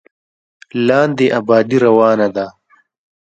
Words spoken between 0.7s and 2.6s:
لاندې ابادي روانه ده.